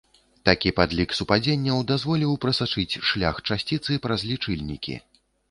Такі 0.47 0.69
падлік 0.77 1.09
супадзенняў 1.17 1.83
дазволіў 1.91 2.33
прасачыць 2.47 2.99
шлях 3.11 3.35
часціцы 3.47 4.01
праз 4.09 4.27
лічыльнікі. 4.33 4.99